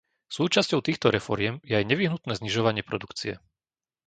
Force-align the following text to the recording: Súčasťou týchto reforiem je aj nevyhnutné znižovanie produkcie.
Súčasťou 0.37 0.79
týchto 0.87 1.07
reforiem 1.17 1.55
je 1.69 1.73
aj 1.79 1.85
nevyhnutné 1.91 2.31
znižovanie 2.35 2.81
produkcie. 2.89 3.33